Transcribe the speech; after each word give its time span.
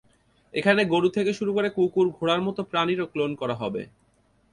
এখানে 0.53 0.81
গরু 0.85 1.09
থেকে 1.09 1.31
শুরু 1.33 1.51
করে 1.53 1.69
কুকুর, 1.69 2.07
ঘোড়ার 2.17 2.41
মতো 2.41 2.61
প্রাণীরও 2.63 3.11
ক্লোন 3.13 3.31
করা 3.41 3.55
হবে। 3.61 3.81